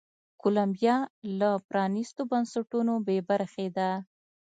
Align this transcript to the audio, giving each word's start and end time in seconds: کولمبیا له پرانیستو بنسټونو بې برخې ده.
کولمبیا 0.41 0.95
له 1.39 1.49
پرانیستو 1.69 2.21
بنسټونو 2.31 2.93
بې 3.05 3.17
برخې 3.29 3.67
ده. 3.77 3.89